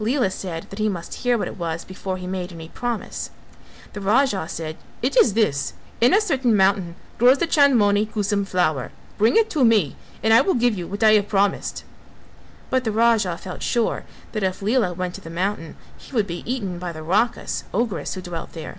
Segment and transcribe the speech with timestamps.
[0.00, 3.30] Lela said that he must hear what it was before he made any promise.
[3.92, 8.90] The Raja said "It is this: in a certain mountain grows the Chandmoni Kusum flower;
[9.16, 9.94] bring it to me
[10.24, 11.84] and I will give you what I have promised:"
[12.68, 14.02] but the Raja felt sure
[14.32, 18.14] that if Lela went to the mountain he would be eaten by the Rakhas (ogress)
[18.14, 18.78] who dwelt there.